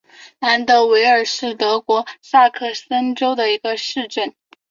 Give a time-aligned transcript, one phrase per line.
[0.39, 4.33] 兰德韦尔是德国下萨克森州的一个市镇。